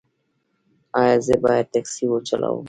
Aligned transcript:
ایا 0.99 1.15
زه 1.25 1.35
باید 1.43 1.65
ټکسي 1.73 2.05
وچلوم؟ 2.07 2.59